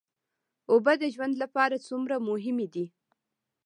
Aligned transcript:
اوبه 0.71 0.93
د 1.01 1.03
ژوند 1.13 1.33
لپاره 1.43 1.83
څومره 1.87 2.15
مهمې 2.29 2.67
دي 2.73 2.85